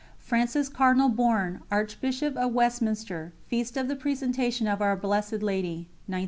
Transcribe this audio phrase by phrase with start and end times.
[0.17, 3.33] FRANCIS CARDINAL BOURNE, Archbishop of Westminster.
[3.45, 6.19] Feast of the Presentation of Our Blessed Lady, 1912.